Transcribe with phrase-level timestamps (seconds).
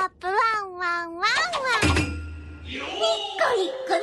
[0.00, 0.32] ップワ
[0.64, 1.24] ンワンワンワ
[1.92, 1.96] ン
[2.64, 2.86] にっこ
[3.56, 3.94] りこ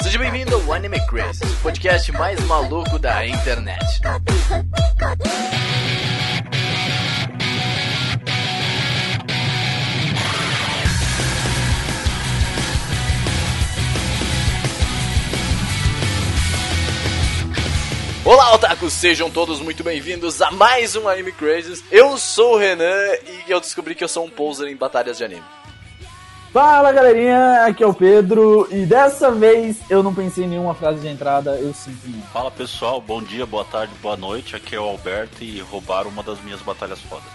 [0.00, 3.78] み Seja bem-vindo ao Anime Crazy, o podcast mais maluco da internet.
[18.25, 18.93] Olá, otakus!
[18.93, 21.83] Sejam todos muito bem-vindos a mais um Anime Crazes.
[21.91, 22.85] Eu sou o Renan
[23.27, 25.43] e eu descobri que eu sou um poser em batalhas de anime.
[26.53, 31.01] Fala galerinha, aqui é o Pedro e dessa vez eu não pensei em nenhuma frase
[31.01, 32.25] de entrada, eu sinto muito.
[32.27, 34.55] Fala pessoal, bom dia, boa tarde, boa noite.
[34.55, 37.25] Aqui é o Alberto e roubaram uma das minhas batalhas fodas.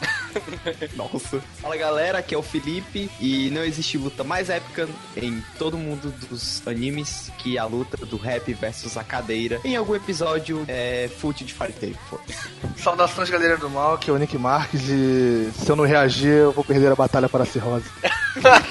[0.96, 1.40] Nossa.
[1.60, 6.12] Fala galera, aqui é o Felipe e não existe luta mais épica em todo mundo
[6.28, 11.44] dos animes que a luta do rap versus a cadeira em algum episódio é fute
[11.44, 11.74] de Fairy.
[12.76, 16.52] Saudações, galera do mal, aqui é o Nick Marques e se eu não reagir, eu
[16.52, 17.86] vou perder a batalha para a cirrose.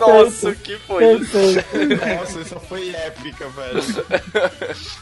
[0.00, 1.38] Nossa, que foi isso?
[2.18, 3.82] Nossa, essa foi épica, velho.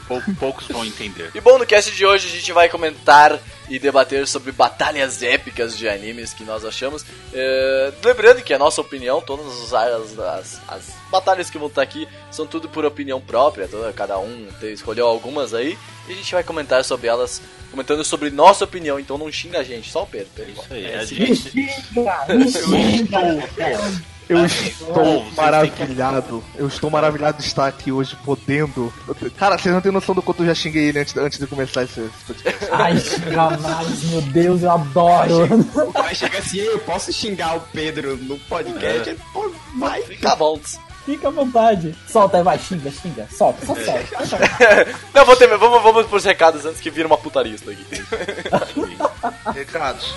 [0.06, 1.30] Pou- poucos vão entender.
[1.34, 3.38] E bom, no cast de hoje a gente vai comentar
[3.68, 7.04] e debater sobre batalhas épicas de animes que nós achamos.
[7.34, 11.82] É, lembrando que a nossa opinião, todas as, as, as, as batalhas que vão estar
[11.82, 15.76] aqui são tudo por opinião própria, toda, cada um te- escolheu algumas aí
[16.08, 19.64] e a gente vai comentar sobre elas, comentando sobre nossa opinião, então não xinga a
[19.64, 20.28] gente, só o Pedro.
[20.48, 21.50] Isso aí, É, a Me gente.
[21.50, 24.15] xinga, me xinga.
[24.28, 26.44] Eu Bom, estou maravilhado.
[26.56, 28.92] Eu estou maravilhado de estar aqui hoje podendo.
[29.38, 31.84] Cara, vocês não têm noção do quanto eu já xinguei ele antes, antes de começar
[31.84, 32.68] esse, esse podcast.
[32.72, 35.44] Ai, xinga mais, meu Deus, eu adoro.
[35.76, 39.10] O cara chega assim, "Ei, eu posso xingar o Pedro no podcast?
[39.10, 40.02] Ele, Pô, vai.
[40.02, 40.60] Fica bom.
[41.04, 41.94] Fica à vontade.
[42.08, 43.28] Solta aí, vai, xinga, xinga.
[43.30, 44.48] Solta, só solta.
[45.14, 47.86] Não, vou ter, vamos, vamos pros recados antes que vira uma putaria isso daqui.
[49.54, 50.12] Recados.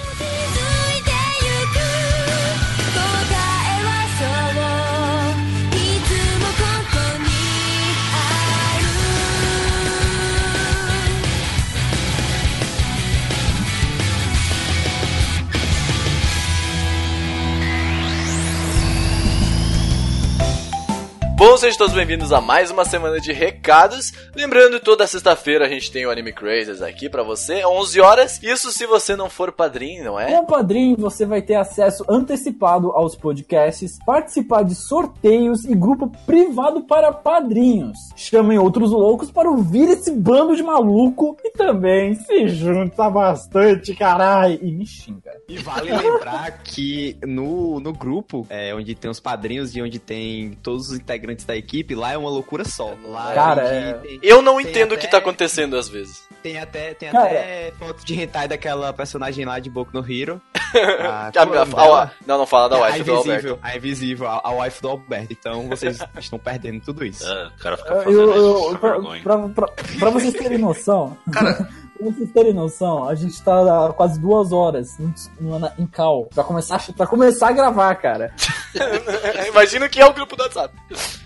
[21.40, 24.12] Bom, sejam todos bem-vindos a mais uma semana de recados.
[24.36, 28.44] Lembrando, toda sexta-feira a gente tem o Anime Crazes aqui pra você, 11 horas.
[28.44, 30.34] Isso se você não for padrinho, não é?
[30.34, 36.12] Com o padrinho você vai ter acesso antecipado aos podcasts, participar de sorteios e grupo
[36.26, 37.98] privado para padrinhos.
[38.18, 44.60] Chamem outros loucos para ouvir esse bando de maluco e também se junta bastante, carai,
[44.62, 45.32] e me xinga.
[45.48, 50.52] E vale lembrar que no, no grupo, é, onde tem os padrinhos e onde tem
[50.62, 52.94] todos os integrantes da equipe, lá é uma loucura só.
[53.06, 56.28] Lá Cara, onde é- tem, Eu não entendo o que tá acontecendo às vezes.
[56.44, 57.26] tem até, tem Cara.
[57.26, 60.42] até foto de hentai daquela personagem lá de Boku no Hero.
[60.70, 63.30] A, A- qual é o a- a- não, não fala da a wife do Alberto.
[63.32, 65.34] invisível, a invisível, a, a wife do Alberto.
[65.34, 67.28] Então vocês estão perdendo tudo isso.
[67.28, 69.24] É, o cara fica Eu, fazendo eu- isso, eu- sem pra, vergonha.
[69.24, 69.68] pra- pra-
[70.00, 71.18] pra vocês terem noção,
[72.00, 76.26] pra vocês terem noção, a gente tá há quase duas horas em, no- em cal
[76.34, 78.34] pra começar, pra começar a gravar, cara.
[79.48, 80.74] Imagina que é o grupo do WhatsApp.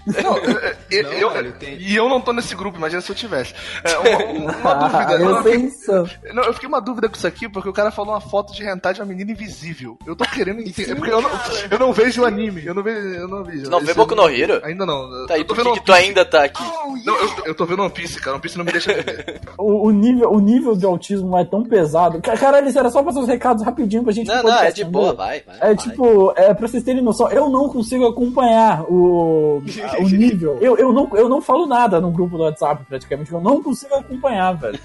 [0.06, 0.38] Não,
[0.92, 3.54] eu, Não, eu- velho, tem- E eu não tô nesse grupo, imagina se eu tivesse.
[3.84, 5.14] É, uma, uma dúvida.
[5.14, 5.92] eu Não, sei isso.
[6.34, 8.64] não, eu fiquei uma dúvida com isso aqui, porque o cara falou uma foto de
[8.68, 9.98] hentai de uma menina invisível.
[10.06, 10.96] Eu tô querendo entender.
[10.96, 11.30] Porque eu não,
[11.72, 12.66] eu não vejo o anime.
[12.66, 12.98] Eu não vejo.
[13.00, 13.70] Eu não vejo.
[13.70, 14.60] Não vê Boku no Hero?
[14.64, 15.26] Ainda não.
[15.28, 16.64] Tá, e eu tô por vendo que, tu ainda tá aqui?
[17.06, 18.36] Não, eu, eu tô vendo One Piece, cara.
[18.36, 19.42] One Piece não me deixa ver.
[19.58, 22.22] O, o nível, o nível de autismo é tão pesado.
[22.22, 24.72] Ca- Caralho, isso era só passar os recados rapidinho pra gente Não, poder não, é
[24.72, 25.56] de boa, vai, vai.
[25.58, 25.76] É vai.
[25.76, 30.58] tipo, é pra vocês terem noção, eu não consigo acompanhar o, a- o nível.
[30.62, 33.32] Eu, eu, não, eu não falo nada no grupo do WhatsApp, praticamente.
[33.32, 34.80] Eu não consigo acompanhar, velho.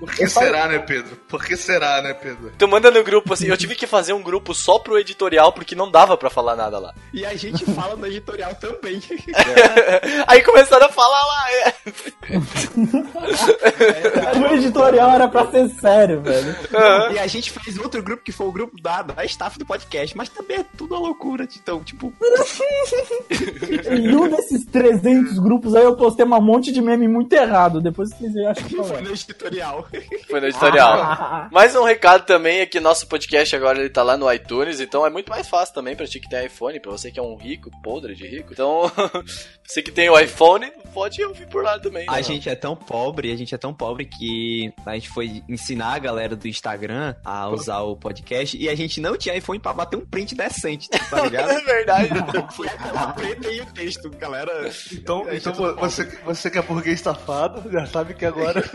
[0.00, 1.16] Por que será, né, Pedro?
[1.28, 2.52] Por que será, né, Pedro?
[2.58, 5.74] Tu manda no grupo assim, eu tive que fazer um grupo só pro editorial porque
[5.74, 6.94] não dava pra falar nada lá.
[7.12, 9.00] E a gente fala no editorial também.
[10.26, 11.52] Aí começaram a falar lá.
[11.52, 11.74] é.
[14.42, 16.54] O editorial era pra ser sério, velho.
[17.12, 20.16] E a gente fez outro grupo que foi o grupo da, da staff do podcast,
[20.16, 21.46] mas também é tudo uma loucura.
[21.56, 22.12] Então, tipo,
[23.90, 27.80] Em um desses 300 grupos aí eu postei um monte de meme muito errado.
[27.80, 29.00] Depois vocês acham que foi foi.
[29.00, 29.88] no editorial.
[30.28, 31.48] Foi no editorial.
[31.52, 35.06] Mais um recado também é que nosso podcast agora ele tá lá no iTunes, então
[35.06, 37.36] é muito mais fácil também pra ti que tem iPhone, pra você que é um
[37.36, 38.52] rico, podre de rico.
[38.52, 38.90] Então,
[39.64, 42.06] você que tem o iPhone, pode ouvir por lá também.
[42.08, 42.22] A né?
[42.22, 45.98] gente é tão pobre, a gente é tão pobre que a gente foi ensinar a
[45.98, 49.96] galera do Instagram a usar o podcast e a gente não tinha iPhone pra bater
[49.96, 51.50] um print decente, tá ligado?
[51.50, 52.08] É verdade.
[52.54, 54.10] Foi a tela preta e o texto.
[54.10, 54.70] galera.
[54.92, 58.62] Então, então vo- você, você que é burguês safado, já sabe que agora.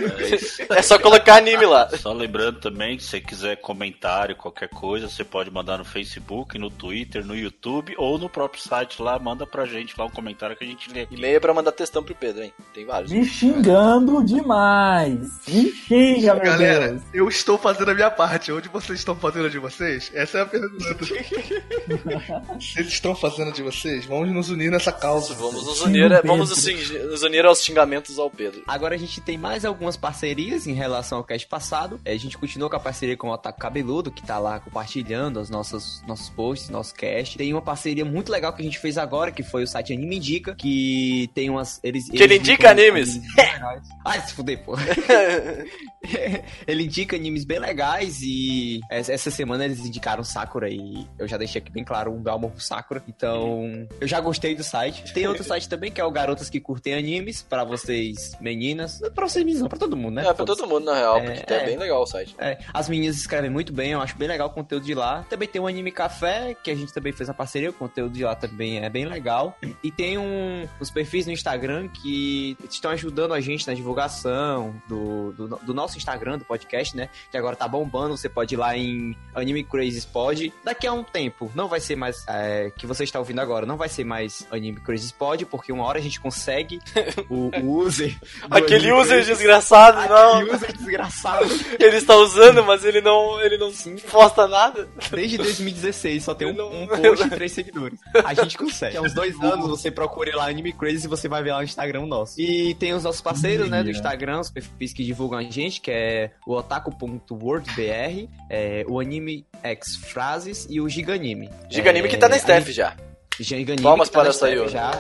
[0.70, 1.90] É só colocar anime lá.
[1.98, 6.58] Só lembrando também que se você quiser comentário, qualquer coisa, você pode mandar no Facebook,
[6.58, 10.56] no Twitter, no YouTube ou no próprio site lá, manda pra gente lá um comentário
[10.56, 11.08] que a gente lê.
[11.12, 12.54] E-mail é pra mandar textão pro Pedro, hein?
[12.74, 13.12] Tem vários.
[13.12, 15.20] Me xingando demais.
[15.48, 15.72] Me
[16.16, 17.02] meu Galera, Deus.
[17.14, 18.52] eu estou fazendo a minha parte.
[18.52, 20.12] Onde vocês estão fazendo a de vocês?
[20.14, 20.86] Essa é a pergunta.
[22.60, 24.06] vocês estão fazendo a de vocês?
[24.06, 25.34] Vamos nos unir nessa causa.
[25.34, 26.28] Vamos nos unir, o Pedro.
[26.28, 28.64] vamos nos xing- nos unir aos xingamentos ao Pedro.
[28.68, 32.00] Agora a gente tem mais algumas parcerias em relação ao cast passado.
[32.06, 35.40] É, A gente continua com a parceria com o Otaku Cabeludo, que tá lá compartilhando
[35.40, 37.38] os nossos, nossos posts, nosso cast.
[37.38, 40.18] Tem uma parceria muito legal que a gente fez agora, que foi o site Anime
[40.18, 41.80] Indica, que tem umas.
[41.84, 43.18] Eles, Que ele eles indica animes.
[43.36, 43.84] bem legais.
[44.06, 44.76] Ai, se fuder, pô.
[46.68, 51.62] ele indica animes bem legais e essa semana eles indicaram Sakura e eu já deixei
[51.62, 53.04] aqui bem claro um meu amor por Sakura.
[53.08, 55.14] Então, eu já gostei do site.
[55.14, 59.28] Tem outro site também que é o Garotas que Curtem Animes, pra vocês meninas, pra
[59.28, 60.28] vocês meninas, não, pra todo mundo, né?
[60.28, 61.66] É, pra todo mundo, na real, É, porque é, é.
[61.66, 62.36] bem legal o site.
[62.38, 65.26] É, as meninas escrevem muito bem, eu acho bem legal o conteúdo de lá.
[65.30, 68.24] Também tem o Anime Café, que a gente também fez a parceria, o conteúdo de
[68.24, 69.58] lá também é bem legal.
[69.84, 75.32] E tem um, os perfis no Instagram que estão ajudando a gente na divulgação do,
[75.34, 77.10] do, do nosso Instagram, do podcast, né?
[77.32, 80.54] Que agora tá bombando, você pode ir lá em Anime Crazy Pod.
[80.64, 83.78] Daqui a um tempo, não vai ser mais, é, que você está ouvindo agora, não
[83.78, 86.80] vai ser mais Anime Crazy Pod, porque uma hora a gente consegue
[87.30, 88.16] o, o user.
[88.50, 89.32] Aquele user Crazy.
[89.32, 90.36] desgraçado, não.
[90.40, 91.46] Aquele user desgraçado.
[91.80, 93.72] Ele está usando, mas ele não, ele não
[94.10, 94.88] posta nada.
[95.12, 98.00] Desde 2016 só tem um, não- um post e três seguidores.
[98.24, 98.98] A gente consegue.
[98.98, 101.64] Há uns dois anos você procure lá Anime Crazy e você vai ver lá o
[101.64, 102.40] Instagram nosso.
[102.40, 103.90] E tem os nossos parceiros, né, do.
[103.98, 109.96] Instagram, os perfis que divulgam a gente, que é o otaku.worldbr, é, o Anime X
[109.96, 111.50] Frases e o Giganime.
[111.70, 112.94] Giganime É, que tá na Steph já.
[113.40, 114.92] Giganime Palmas tá para essa Steph aí, já.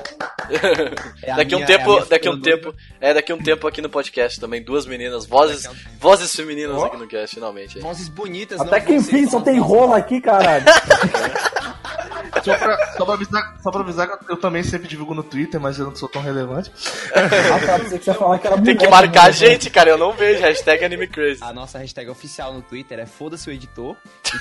[1.24, 3.68] É daqui um minha- é a tempo, minha daqui um tempo, é daqui um tempo
[3.68, 5.70] aqui no podcast também duas meninas, vozes,
[6.00, 6.86] vozes femininas Ó.
[6.86, 7.80] aqui no cast finalmente.
[7.80, 10.64] Vozes bonitas, Até não que enfim, só tem rola aqui, caralho.
[12.44, 15.60] Só pra, só, pra avisar, só pra avisar que eu também sempre divulgo no Twitter,
[15.60, 16.72] mas eu não sou tão relevante.
[17.18, 19.32] Ah, tá, que você ia falar que era Tem que marcar a né?
[19.32, 20.42] gente, cara, eu não vejo.
[20.42, 21.40] Hashtag Anime Crazy.
[21.44, 23.96] A nossa hashtag oficial no Twitter é Foda-se o Editor.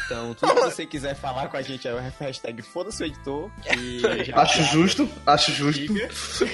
[0.06, 3.50] Então, tudo que você quiser falar com a gente é o hashtag Foda-se o Editor.
[3.78, 5.94] E já- Acho justo, acho justo.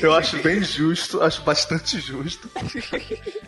[0.00, 2.48] Eu acho bem justo, acho bastante justo.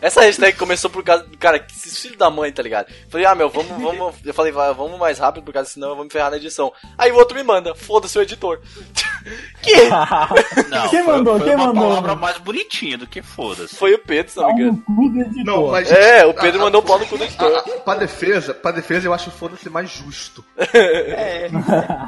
[0.01, 2.91] Essa hashtag começou por causa do cara, que esses filhos da mãe, tá ligado?
[3.09, 4.15] Falei, ah, meu, vamos, vamos.
[4.23, 6.71] Eu falei, vamos mais rápido, por causa senão eu vou me ferrar na edição.
[6.97, 8.59] Aí o outro me manda, foda-se o editor.
[9.61, 9.75] que?
[10.69, 11.37] Não, Quem foi, mandou?
[11.37, 11.89] foi Quem uma mandou?
[11.89, 13.75] palavra mais bonitinha do que foda-se.
[13.75, 15.43] Foi o Pedro, se não me no engano.
[15.45, 15.91] Não, mas.
[15.91, 17.51] É, o Pedro Ah, mandou um pau no cu do editor.
[17.55, 20.43] ah, ah, pra defesa, pra defesa eu acho o foda-se mais justo.
[20.75, 21.49] É,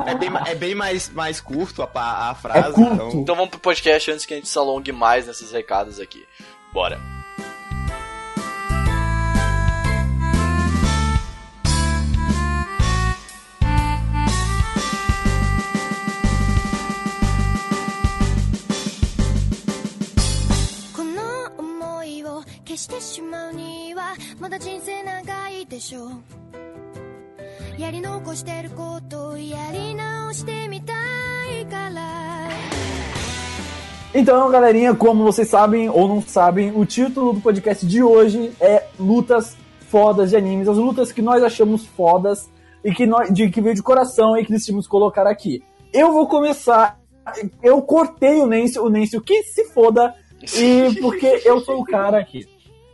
[0.07, 2.69] é bem, é bem mais, mais curto a, a frase.
[2.69, 2.93] É curto.
[2.93, 6.25] Então, Então vamos pro podcast antes que a gente se alongue mais nesses recados aqui.
[6.73, 6.99] Bora.
[24.46, 26.10] まだ人生長いでしょう
[27.80, 30.92] やり残してることをやり直してみた
[31.60, 32.12] いから
[34.14, 38.84] Então, galerinha, como vocês sabem ou não sabem, o título do podcast de hoje é
[39.00, 39.56] Lutas
[39.88, 42.50] Fodas de Animes, as lutas que nós achamos fodas
[42.84, 45.62] e que, nós, de, que veio de coração e que decidimos colocar aqui.
[45.94, 47.00] Eu vou começar.
[47.62, 50.14] Eu cortei o Nancy, o Nancy, que se foda,
[50.58, 52.46] e porque eu sou o cara aqui.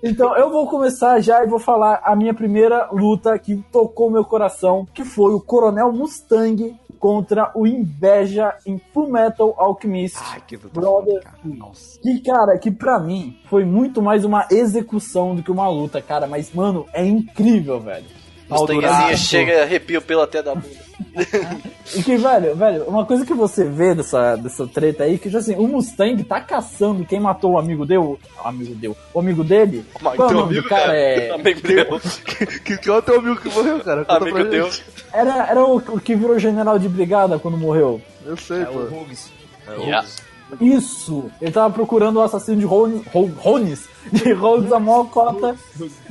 [0.05, 4.25] Então, eu vou começar já e vou falar a minha primeira luta que tocou meu
[4.25, 10.17] coração, que foi o Coronel Mustang contra o Inveja em Full Metal Alchemist.
[10.21, 11.37] Ai, que luta Brother, cara.
[11.45, 11.97] Nossa.
[12.01, 16.27] que, cara, que pra mim foi muito mais uma execução do que uma luta, cara.
[16.27, 18.22] Mas, mano, é incrível, velho.
[18.53, 19.23] Mustangazinha Aldoraço.
[19.25, 20.83] chega, arrepio pelo até da bunda.
[21.95, 25.37] E que, velho, velho, uma coisa que você vê dessa, dessa treta aí, que, tipo
[25.37, 27.99] assim, o Mustang tá caçando quem matou o amigo dele.
[27.99, 28.95] O amigo dele.
[29.13, 29.85] O amigo dele?
[30.01, 30.81] Mas Qual é o nome do amigo, cara?
[30.85, 30.97] cara?
[30.97, 31.31] É...
[31.31, 31.99] Amigo deu.
[32.63, 34.05] Que, que é o teu amigo que morreu, cara?
[34.05, 34.65] Conta Amigo pra deu.
[34.71, 34.83] gente.
[35.13, 38.01] Era, era o, o que virou general de brigada quando morreu.
[38.25, 38.79] Eu sei, É pô.
[38.79, 39.31] o Hugs.
[39.79, 40.07] Yeah.
[40.61, 41.31] Isso!
[41.41, 45.55] Ele tava procurando o assassino de Ronis, Ro- Ronis de Rogues a maior cota.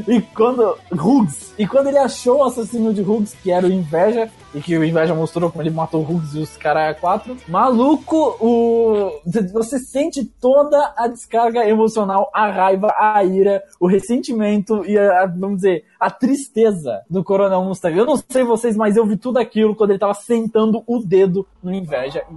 [0.07, 0.77] E quando.
[0.93, 1.55] Rugs.
[1.59, 4.85] E quando ele achou o assassino de Rugs, que era o Inveja, e que o
[4.85, 7.37] Inveja mostrou como ele matou o Rugs e os caras quatro.
[7.49, 9.21] Maluco, o.
[9.53, 15.57] Você sente toda a descarga emocional, a raiva, a ira, o ressentimento e a, vamos
[15.57, 17.97] dizer, a tristeza do Coronel Mustang.
[17.97, 21.47] Eu não sei vocês, mas eu vi tudo aquilo quando ele tava sentando o dedo
[21.63, 22.25] no Inveja.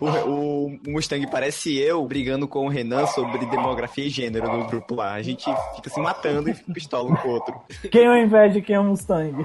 [0.00, 4.94] o, o Mustang parece eu brigando com o Renan sobre demografia e gênero no grupo
[4.94, 5.14] lá.
[5.14, 5.44] A gente
[5.76, 7.60] fica se matando e fica pistola um com o outro.
[7.90, 9.34] Quem é o Inveja e quem é o Mustang?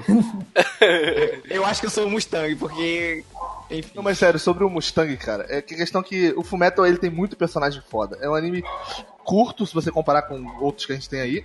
[1.50, 3.24] eu acho que eu sou o Mustang, porque
[3.70, 3.92] enfim.
[3.94, 6.98] Não, mas sério, sobre o Mustang, cara, é que a questão que o Fullmetal ele
[6.98, 8.18] tem muito personagem foda.
[8.20, 8.62] É um anime
[9.24, 11.44] curto se você comparar com outros que a gente tem aí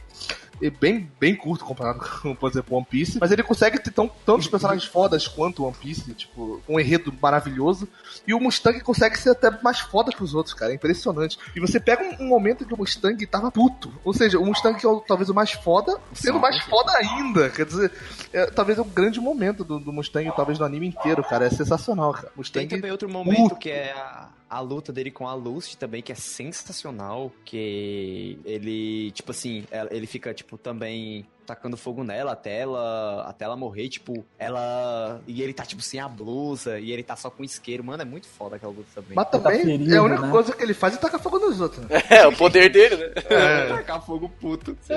[0.50, 3.18] é bem, bem curto comparado com, por exemplo, One Piece.
[3.20, 7.88] Mas ele consegue ter tão, tantos personagens fodas quanto One Piece, tipo, um enredo maravilhoso.
[8.27, 10.72] E o Mustang consegue ser até mais foda que os outros, cara.
[10.72, 11.38] É impressionante.
[11.56, 13.91] E você pega um, um momento que o Mustang tava puto.
[14.03, 17.50] Ou seja, o Mustang que é o, talvez o mais foda, sendo mais foda ainda.
[17.50, 17.91] Quer dizer,
[18.32, 21.46] é, talvez é um grande momento do, do Mustang, talvez do anime inteiro, cara.
[21.46, 22.32] É sensacional, cara.
[22.36, 23.56] Mustang Tem também outro momento puto.
[23.56, 29.10] que é a a luta dele com a Lucy também, que é sensacional, que ele,
[29.12, 34.25] tipo assim, ele fica, tipo, também tacando fogo nela até ela, até ela morrer, tipo,
[34.39, 35.20] ela.
[35.27, 37.84] E ele tá, tipo, sem a blusa, e ele tá só com isqueiro.
[37.84, 39.12] Mano, é muito foda aquela luta também.
[39.13, 40.31] Mas também tá ferido, é a única né?
[40.31, 41.86] coisa que ele faz é tacar fogo nos outros.
[41.86, 42.01] Né?
[42.12, 43.12] É, o poder dele, né?
[43.29, 43.67] É.
[43.67, 44.77] Tacar fogo puto.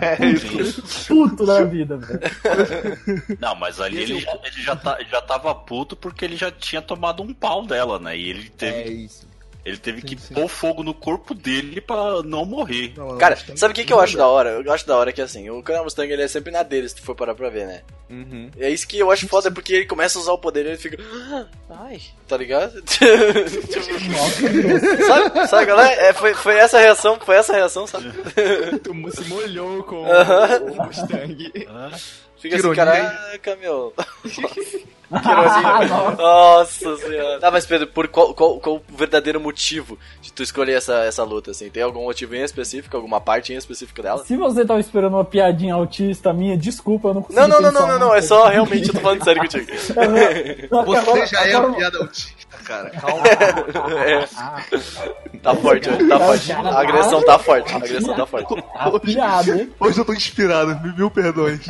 [0.00, 1.08] É, isso.
[1.08, 2.20] Puto da vida, velho.
[3.40, 6.82] Não, mas ali ele, já, ele já, tá, já tava puto porque ele já tinha
[6.82, 8.16] tomado um pau dela, né?
[8.16, 8.78] E ele teve.
[8.78, 9.29] É isso
[9.64, 10.34] ele teve sim, que sim.
[10.34, 12.94] pôr fogo no corpo dele pra não morrer.
[12.96, 14.62] Não, Cara, sabe o que, que eu acho da hora?
[14.64, 16.96] Eu acho da hora que assim, o Colonel Mustang ele é sempre na dele, se
[16.96, 17.82] tu for parar pra ver, né?
[18.08, 18.50] Uhum.
[18.58, 20.78] É isso que eu acho foda, porque ele começa a usar o poder e ele
[20.78, 20.98] fica.
[21.30, 21.46] Ah,
[21.84, 22.82] ai, tá ligado?
[25.06, 25.92] sabe, sabe galera?
[26.02, 28.10] É, foi, foi essa a reação, foi essa a reação, sabe?
[28.82, 30.72] tu se molhou com uh -huh.
[30.72, 31.52] o Mustang.
[31.54, 32.00] Uh -huh.
[32.40, 33.92] Fica assim, caraca, meu.
[35.10, 37.40] Nossa senhora.
[37.40, 41.24] Tá, mas Pedro, por qual, qual, qual, o verdadeiro motivo de tu escolher essa, essa
[41.24, 41.68] luta, assim?
[41.68, 44.24] Tem algum motivo em específico, alguma parte em específico dela?
[44.24, 47.72] Se você tava esperando uma piadinha autista minha, desculpa, eu não consigo Não, não, não,
[47.72, 49.66] não, não, não, é só realmente eu tô falando sério contigo.
[50.86, 52.90] você já é uma piada autista, cara.
[53.00, 53.26] Calma.
[53.26, 54.26] É.
[55.42, 56.52] Tá forte, tá forte.
[56.52, 58.54] A agressão tá forte, a agressão tá forte.
[58.56, 59.42] Tá?
[59.80, 61.60] Hoje eu tô inspirado, mil perdões.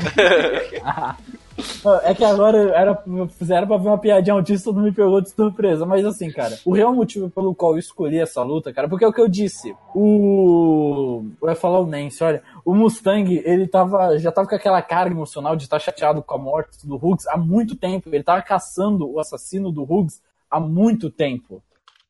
[2.04, 3.02] É que agora era,
[3.38, 5.84] fizeram pra ver uma piadinha autista, todo me pegou de surpresa.
[5.84, 9.08] Mas assim, cara, o real motivo pelo qual eu escolhi essa luta, cara, porque é
[9.08, 9.74] o que eu disse.
[9.94, 11.24] O.
[11.44, 12.42] Ia falar o Nance, olha.
[12.64, 14.18] O Mustang, ele tava.
[14.18, 17.36] Já tava com aquela carga emocional de estar chateado com a morte do Hughes há
[17.36, 18.08] muito tempo.
[18.10, 20.20] Ele tava caçando o assassino do Hughes
[20.50, 21.62] há muito tempo.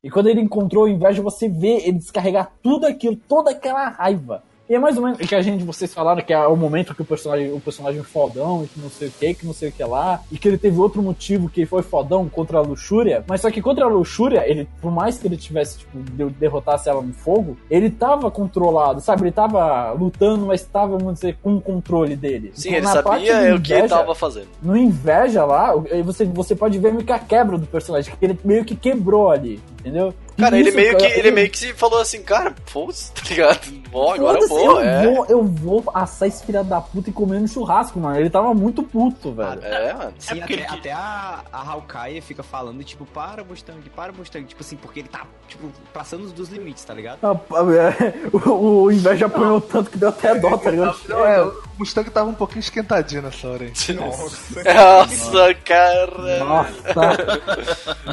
[0.03, 4.43] E quando ele encontrou inveja, você vê ele descarregar tudo aquilo, toda aquela raiva.
[4.71, 7.03] E é mais ou menos que a gente, vocês falaram que é o momento que
[7.03, 9.73] o personagem, o personagem fodão, e que não sei o que, que não sei o
[9.73, 13.41] que lá, e que ele teve outro motivo que foi fodão contra a luxúria, mas
[13.41, 15.99] só que contra a luxúria, ele, por mais que ele tivesse, tipo,
[16.39, 19.23] derrotasse ela no fogo, ele tava controlado, sabe?
[19.23, 22.53] Ele tava lutando, mas tava, vamos dizer, com o controle dele.
[22.55, 24.47] Sim, então, ele sabia inveja, o que ele tava fazendo.
[24.63, 25.75] No inveja lá,
[26.05, 29.33] você, você pode ver meio que a quebra do personagem, que ele meio que quebrou
[29.33, 30.15] ali, entendeu?
[30.41, 33.81] Cara, ele meio, que, ele meio que se falou assim, cara, foda-se, tá ligado?
[33.91, 35.03] Bom, agora eu vou, eu é.
[35.05, 38.19] Vou, eu vou assar esse filho da puta e comer no churrasco, mano.
[38.19, 39.65] Ele tava muito puto, velho.
[39.65, 40.13] É, mano.
[40.17, 44.45] Sim, é até, até, a, a Hawkeye fica falando, tipo, para Mustang, para Mustang.
[44.45, 47.19] Tipo assim, porque ele tá, tipo, passando dos limites, tá ligado?
[47.23, 47.37] Ah,
[47.75, 50.97] é, o, o Inveja apanhou tanto que deu até dó, tá ligado?
[51.09, 53.73] Não, é, o Mustang tava um pouquinho esquentadinho nessa hora aí.
[53.95, 56.45] Nossa, Nossa cara.
[56.45, 56.95] Nossa.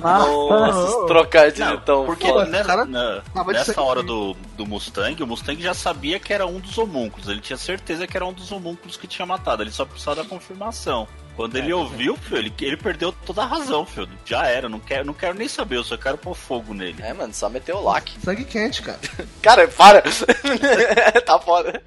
[0.02, 6.20] Nossa, trocadilho tão porque nessa, na, nessa hora do, do Mustang, o Mustang já sabia
[6.20, 7.28] que era um dos homúnculos.
[7.28, 9.64] Ele tinha certeza que era um dos homúnculos que tinha matado.
[9.64, 11.08] Ele só precisava da confirmação.
[11.36, 14.10] Quando é, ele ouviu, filho, ele, ele perdeu toda a razão, filho.
[14.26, 16.96] Já era, não quero, não quero nem saber, eu só quero pôr fogo nele.
[17.00, 18.12] É, mano, só meteu o lac.
[18.24, 19.00] Sangue quente, cara.
[19.40, 20.02] cara, para!
[21.24, 21.80] tá foda.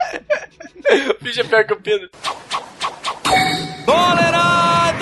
[1.19, 2.09] o bicho é pior que o Pedro.
[3.85, 4.95] Cólera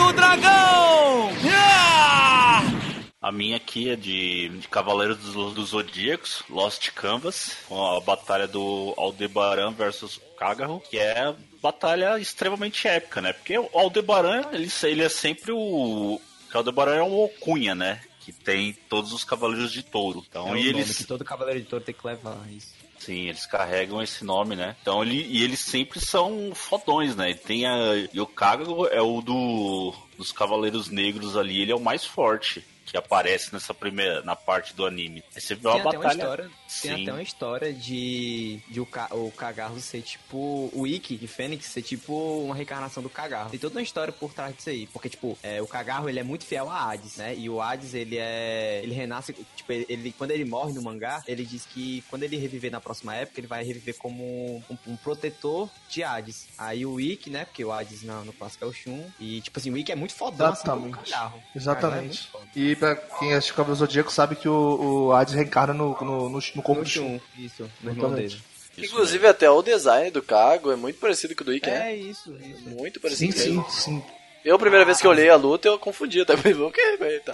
[3.21, 8.47] A minha aqui é de, de Cavaleiros dos, dos Zodíacos, Lost Canvas, com a batalha
[8.47, 13.33] do Aldebaran versus Kagaro, que é batalha extremamente épica, né?
[13.33, 15.59] Porque o Aldebaran, ele, ele é sempre o...
[15.59, 16.21] o
[16.55, 18.01] Aldebaran é um alcunha, né?
[18.21, 20.25] Que tem todos os Cavaleiros de Touro.
[20.29, 20.99] Então, é e eles...
[20.99, 22.73] que todo Cavaleiro de Touro tem que levar, isso.
[23.01, 24.77] Sim, eles carregam esse nome, né?
[24.83, 27.33] Então ele e eles sempre são fodões, né?
[27.33, 31.81] Tem a e o Kagaro é o do dos Cavaleiros Negros ali, ele é o
[31.81, 35.23] mais forte que aparece nessa primeira, na parte do anime.
[35.35, 36.19] Aí você vê uma Tem até, uma batalha.
[36.23, 36.51] história,
[36.83, 40.71] tem até uma história de, de o, Ka, o Cagarro ser tipo.
[40.73, 42.15] O Ikki de Fênix ser tipo
[42.45, 43.51] uma reencarnação do Cagarro.
[43.51, 44.87] Tem toda uma história por trás disso aí.
[44.89, 47.35] Porque, tipo, é, o Cagarro ele é muito fiel a Hades, né?
[47.37, 48.81] E o Hades ele é.
[48.83, 49.33] Ele renasce.
[49.57, 52.81] Tipo, ele, ele- quando ele morre no mangá, ele diz que quando ele reviver na
[52.81, 56.49] próxima época, ele vai reviver como um, um protetor de Hades.
[56.57, 57.45] Aí o Ikki, né?
[57.45, 59.05] Porque o Hades na- no clássico é o Shun.
[59.19, 60.95] E, tipo assim, o Ikki é muito fodão assim Exatamente.
[60.95, 62.05] O Cagarro é Exatamente.
[62.07, 62.47] muito foda.
[62.57, 66.39] E pra quem assiste Cavaleiro Zodíaco sabe que o, o Hades reencarna no, no, no,
[66.39, 67.21] no corpo No do Shun.
[67.39, 68.27] Isso, no irmão dele.
[68.27, 71.93] Isso Inclusive, até o design do Kago é muito parecido com o do Ikki, né?
[71.93, 72.69] É isso, isso.
[72.69, 73.33] Muito Sim, parecido.
[73.39, 73.71] sim, mesmo.
[73.71, 74.03] sim.
[74.45, 76.25] Eu, a primeira vez que eu olhei a luta, eu confundi.
[76.25, 76.35] Tá?
[76.35, 77.23] O que, velho?
[77.23, 77.33] Tá.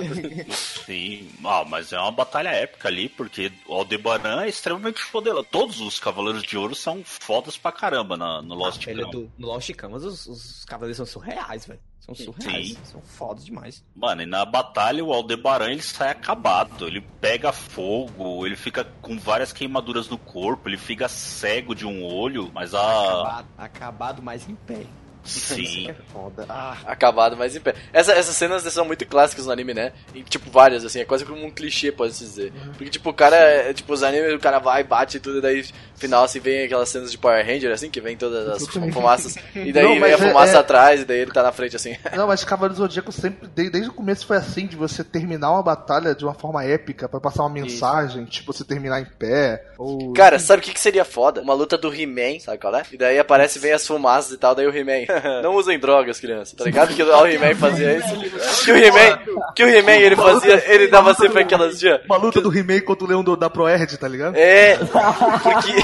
[0.50, 5.46] Sim, ah, mas é uma batalha épica ali, porque o Aldebaran é extremamente poderoso.
[5.50, 9.20] Todos os Cavaleiros de Ouro são fodas pra caramba na, no Lost Ele é Canvas.
[9.20, 11.80] do, no Lost Canvas, os, os cavaleiros são surreais, velho.
[12.00, 12.68] São surreais.
[12.68, 12.78] Sim.
[12.84, 13.82] São fodas demais.
[13.94, 19.18] Mano, e na batalha o Aldebaran ele sai acabado, ele pega fogo, ele fica com
[19.18, 22.80] várias queimaduras no corpo, ele fica cego de um olho, mas a.
[22.80, 24.84] Acabado, acabado mais em pé.
[25.24, 25.88] Isso Sim.
[25.90, 26.44] é foda.
[26.48, 27.74] Ah, Acabado, mas em pé.
[27.92, 29.92] Essa, essas cenas são muito clássicas no anime, né?
[30.14, 32.52] E, tipo, várias, assim, é quase como um clichê, pode-se dizer.
[32.76, 35.40] Porque, tipo, o cara, é, tipo, os animes, o cara vai, bate e tudo, e
[35.40, 38.66] daí, no final, assim, vem aquelas cenas de Power Ranger, assim, que vem todas as
[38.92, 41.52] fumaças, e daí Não, vem a é- fumaça é- atrás, e daí ele tá na
[41.52, 41.96] frente, assim.
[42.14, 45.62] Não, mas Cavaleiro Zodíaco sempre, de- desde o começo foi assim, de você terminar uma
[45.62, 50.12] batalha de uma forma épica, pra passar uma mensagem, tipo, você terminar em pé, ou...
[50.12, 51.40] Cara, sabe o que, que seria foda?
[51.40, 52.82] Uma luta do He-Man, sabe qual é?
[52.92, 55.06] E daí aparece, vem as fumaças e tal, daí o He-Man.
[55.42, 56.94] Não usem drogas, criança, tá ligado?
[56.94, 58.64] Que o He-Man fazia isso.
[58.64, 59.18] Que o He-Man,
[59.54, 62.00] que o He-Man, ele fazia, ele dava sempre aquelas dias.
[62.06, 64.36] Uma luta do He-Man contra o Leão do- da Proerd, tá ligado?
[64.36, 65.74] É, porque.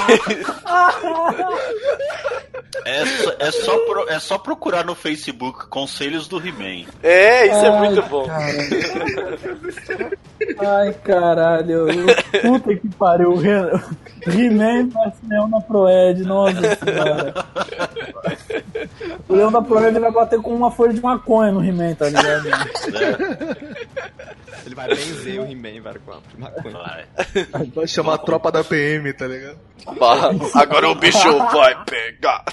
[2.85, 6.87] É, só- é, só pro- é só procurar no Facebook Conselhos do He-Man.
[7.03, 8.27] É, isso é muito bom.
[10.59, 11.87] Ai, caralho.
[12.43, 13.35] Puta que pariu.
[14.27, 16.23] He-Man parece Leão da Proed.
[16.23, 17.35] Nossa senhora.
[19.29, 22.49] O Leão da Proed vai bater com uma folha de maconha no He-Man, tá ligado?
[24.71, 26.79] Ele vai benzer o He-Man, velho, com a maconha.
[26.79, 27.07] Vai.
[27.75, 29.59] Vai chamar a tropa da PM, tá ligado?
[29.99, 32.45] Bah, Agora o bicho vai pegar.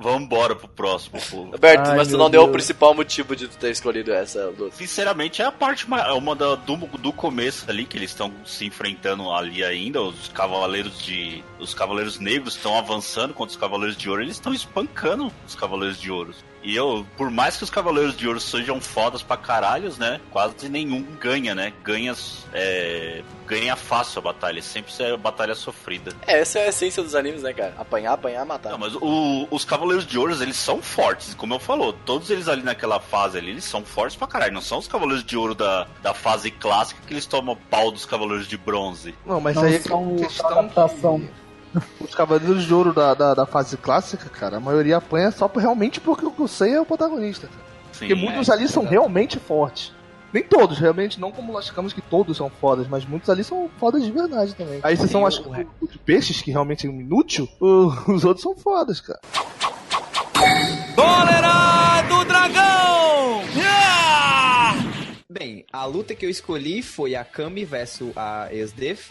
[0.00, 1.38] Vambora pro próximo, pô.
[1.52, 4.76] Alberto, Ai, mas tu não deu o principal motivo de tu ter escolhido essa luta.
[4.76, 6.06] Sinceramente, é a parte mais.
[6.06, 10.00] É uma da- do, do começo ali, que eles estão se enfrentando ali ainda.
[10.02, 11.42] Os cavaleiros de.
[11.58, 14.22] Os cavaleiros negros estão avançando contra os cavaleiros de ouro.
[14.22, 16.34] Eles estão espancando os cavaleiros de ouro.
[16.64, 20.18] E eu, por mais que os cavaleiros de ouro sejam fodas pra caralhos, né?
[20.30, 21.74] Quase nenhum ganha, né?
[21.84, 22.14] Ganha,
[22.54, 24.62] é, ganha fácil a batalha.
[24.62, 26.12] Sempre é batalha sofrida.
[26.26, 27.74] É, essa é a essência dos animes, né, cara?
[27.78, 28.70] Apanhar, apanhar, matar.
[28.70, 31.92] Não, mas o- os Cavaleiros de Ouro, eles são fortes, como eu falou.
[31.92, 34.54] Todos eles ali naquela fase ali, eles são fortes pra caralho.
[34.54, 38.06] Não são os Cavaleiros de Ouro da, da fase clássica que eles tomam pau dos
[38.06, 39.14] Cavaleiros de Bronze.
[39.26, 41.20] Não, mas Não aí é são questão adaptação.
[41.20, 41.43] que
[42.00, 45.60] os Cavaleiros de Ouro da, da, da fase clássica, cara, a maioria apanha só por-
[45.60, 47.46] realmente porque o Sei é o protagonista.
[47.48, 47.60] cara.
[47.92, 48.52] Sim, Porque muitos é.
[48.52, 49.92] ali são realmente fortes.
[50.32, 53.70] Nem todos, realmente, não como nós ficamos que todos são fodas, mas muitos ali são
[53.78, 54.80] fodas de verdade também.
[54.82, 58.24] Aí vocês são, acho que, re- o de peixes, que realmente é um inútil, os
[58.24, 59.20] outros são fodas, cara.
[60.96, 63.42] Cólera do Dragão!
[63.56, 64.76] Yeah!
[65.30, 69.10] Bem, a luta que eu escolhi foi a Kami versus a Esdef,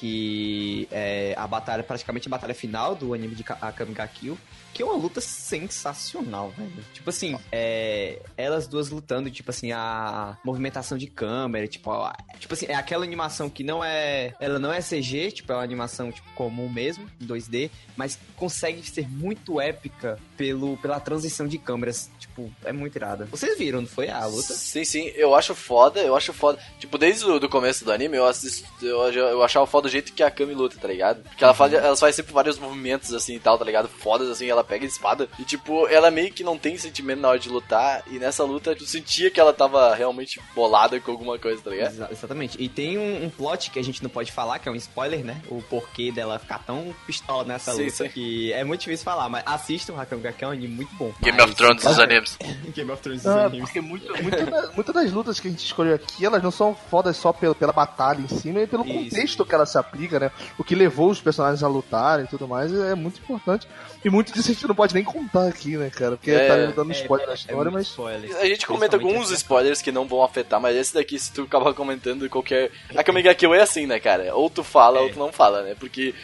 [0.00, 4.36] que é a batalha, praticamente a batalha final do anime de Ka- Akame ga Kill,
[4.72, 6.72] que é uma luta sensacional, velho.
[6.94, 11.90] Tipo assim, é, elas duas lutando, tipo assim, a movimentação de câmera, tipo,
[12.38, 15.62] tipo assim, é aquela animação que não é, ela não é CG, tipo, é uma
[15.62, 21.58] animação tipo comum mesmo, em 2D, mas consegue ser muito épica pelo pela transição de
[21.58, 23.26] câmeras, tipo, é muito irada.
[23.26, 24.54] Vocês viram, não foi a luta?
[24.54, 26.58] Sim, sim, eu acho foda, eu acho foda.
[26.78, 30.22] Tipo, desde o do começo do anime, eu, assisto, eu, eu achava foda jeito que
[30.22, 31.22] a Kami luta, tá ligado?
[31.22, 33.88] Porque ela faz, ela faz sempre vários movimentos assim e tal, tá ligado?
[33.88, 35.28] Fodas assim, ela pega a espada.
[35.38, 38.02] E tipo, ela meio que não tem sentimento na hora de lutar.
[38.10, 41.92] E nessa luta, tu sentia que ela tava realmente bolada com alguma coisa, tá ligado?
[41.92, 42.56] Exa- exatamente.
[42.62, 45.24] E tem um, um plot que a gente não pode falar, que é um spoiler,
[45.24, 45.40] né?
[45.48, 48.08] O porquê dela ficar tão pistola nessa Sim, luta, sim.
[48.08, 51.12] que é muito difícil falar, mas assistam o Hakam que é um anime muito bom.
[51.20, 52.38] Game Mas- of Thrones dos animes.
[52.74, 53.64] Game of Thrones dos Ah, animes.
[53.64, 56.74] porque muito, muito da- muitas das lutas que a gente escolheu aqui, elas não são
[56.74, 58.94] fodas só pela, pela batalha em si, mas pelo Isso.
[58.94, 60.30] contexto que ela se aplica, né?
[60.58, 63.66] O que levou os personagens a lutar e tudo mais, é muito importante.
[64.04, 66.16] E muito disso a gente não pode nem contar aqui, né, cara?
[66.16, 66.48] Porque É.
[66.48, 67.86] tá dando spoiler da é história, muito mas.
[67.88, 68.36] spoiler.
[68.38, 71.74] A gente comenta alguns spoilers que não vão afetar, mas esse daqui, se tu acabar
[71.74, 72.70] comentando qualquer.
[72.96, 74.34] A Kamiga Kill é assim, né, cara?
[74.34, 75.02] Ou tu fala É.
[75.02, 75.74] ou tu não fala, né?
[75.78, 76.14] Porque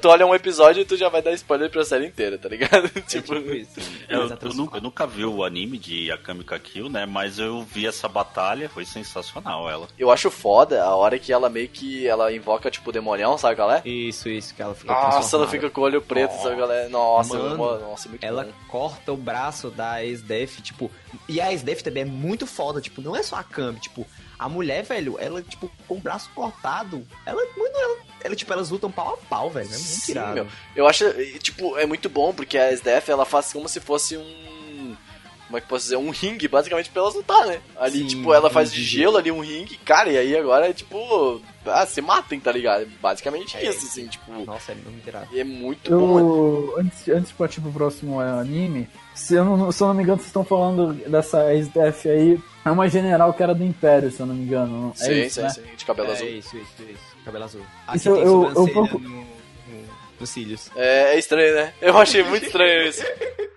[0.00, 2.86] tu olha um episódio e tu já vai dar spoiler pra série inteira, tá ligado?
[2.94, 3.34] É tipo.
[3.34, 3.70] tipo isso.
[4.10, 7.06] Eu, eu nunca, eu nunca vi o anime de Akame ga Kill, né?
[7.06, 9.86] Mas eu vi essa batalha, foi sensacional ela.
[9.98, 13.56] Eu acho foda a hora que ela meio que ela invoca, tipo, o demonião, sabe
[13.56, 13.82] qual é?
[13.84, 16.88] Isso, isso, que ela fica Nossa, ela fica com o olho preto, sabe, galera?
[16.88, 18.52] Nossa, Mano, mano, nossa, muito Ela bom.
[18.68, 20.90] corta o braço da ex-def, tipo.
[21.28, 24.06] E a ex-def também é muito foda, tipo, não é só a Kami, tipo,
[24.38, 28.70] a mulher, velho, ela, tipo, com o braço cortado, ela, mano, ela, ela tipo, elas
[28.70, 29.66] lutam pau a pau, velho.
[29.66, 30.34] É muito Sim, irado.
[30.34, 30.46] meu.
[30.74, 31.04] Eu acho,
[31.40, 34.50] tipo, é muito bom, porque a SDF, ela faz como se fosse um...
[35.50, 35.96] Como é que posso dizer?
[35.96, 37.58] Um ringue, basicamente, pra elas lutar, né?
[37.76, 40.72] Ali, Sim, tipo, ela faz de gelo ali um ringue, cara, e aí agora é,
[40.72, 41.40] tipo...
[41.66, 42.86] Ah, se matem, tá ligado?
[43.02, 43.68] Basicamente É.
[43.68, 44.30] isso, assim, tipo...
[44.46, 45.26] Nossa, é muito irado.
[45.32, 46.18] E é muito bom.
[46.20, 49.94] Eu, antes, antes de partir pro próximo é, anime, se eu, não, se eu não
[49.94, 52.38] me engano, vocês estão falando dessa ex-def aí.
[52.64, 54.92] É uma general que era do Império, se eu não me engano.
[55.00, 55.48] É Sim, isso, sim, né?
[55.50, 56.28] sim, de cabelo é azul.
[56.28, 57.16] isso, isso, isso.
[57.24, 57.60] Cabelo azul.
[57.94, 59.26] Isso Aqui eu- tem eu- eu pouco- no,
[60.20, 60.70] nos cílios.
[60.76, 61.72] É, é estranho, né?
[61.80, 63.02] Eu achei muito estranho isso.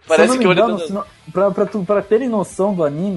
[0.03, 1.83] Se eu Parece não me que o olho engano, da- se não- pra, pra, tu-
[1.85, 3.11] pra terem noção do anime,